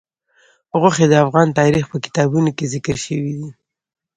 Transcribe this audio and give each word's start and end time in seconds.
غوښې 0.79 1.05
د 1.09 1.13
افغان 1.25 1.47
تاریخ 1.59 1.85
په 1.91 1.97
کتابونو 2.05 2.49
کې 2.57 2.71
ذکر 2.73 2.95
شوي 3.05 3.33
دي. 3.39 3.49